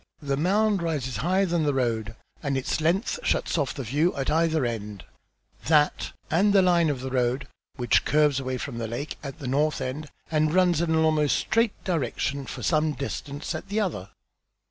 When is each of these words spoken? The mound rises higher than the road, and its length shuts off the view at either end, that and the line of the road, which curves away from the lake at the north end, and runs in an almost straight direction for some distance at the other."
The 0.23 0.35
mound 0.35 0.81
rises 0.81 1.17
higher 1.17 1.45
than 1.45 1.61
the 1.61 1.75
road, 1.75 2.15
and 2.41 2.57
its 2.57 2.81
length 2.81 3.19
shuts 3.21 3.55
off 3.55 3.75
the 3.75 3.83
view 3.83 4.15
at 4.15 4.31
either 4.31 4.65
end, 4.65 5.05
that 5.65 6.11
and 6.31 6.53
the 6.53 6.63
line 6.63 6.89
of 6.89 7.01
the 7.01 7.11
road, 7.11 7.47
which 7.75 8.03
curves 8.03 8.39
away 8.39 8.57
from 8.57 8.79
the 8.79 8.87
lake 8.87 9.19
at 9.21 9.37
the 9.37 9.47
north 9.47 9.79
end, 9.79 10.09
and 10.31 10.55
runs 10.55 10.81
in 10.81 10.89
an 10.89 10.95
almost 11.05 11.37
straight 11.37 11.83
direction 11.83 12.47
for 12.47 12.63
some 12.63 12.93
distance 12.93 13.53
at 13.53 13.67
the 13.69 13.79
other." 13.79 14.09